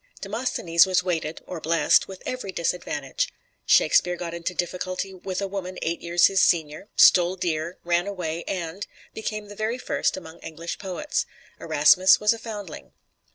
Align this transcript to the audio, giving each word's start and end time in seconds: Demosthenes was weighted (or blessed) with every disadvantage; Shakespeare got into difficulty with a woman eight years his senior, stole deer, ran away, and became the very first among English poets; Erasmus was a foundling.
Demosthenes 0.21 0.87
was 0.87 1.03
weighted 1.03 1.41
(or 1.45 1.61
blessed) 1.61 2.07
with 2.07 2.23
every 2.25 2.51
disadvantage; 2.51 3.31
Shakespeare 3.67 4.15
got 4.15 4.33
into 4.33 4.55
difficulty 4.55 5.13
with 5.13 5.43
a 5.43 5.47
woman 5.47 5.77
eight 5.83 6.01
years 6.01 6.25
his 6.25 6.41
senior, 6.41 6.89
stole 6.95 7.35
deer, 7.35 7.77
ran 7.83 8.07
away, 8.07 8.43
and 8.45 8.87
became 9.13 9.47
the 9.47 9.53
very 9.55 9.77
first 9.77 10.17
among 10.17 10.39
English 10.39 10.79
poets; 10.79 11.27
Erasmus 11.59 12.19
was 12.19 12.33
a 12.33 12.39
foundling. 12.39 12.93